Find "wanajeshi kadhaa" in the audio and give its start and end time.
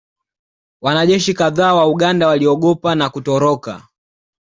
0.81-1.73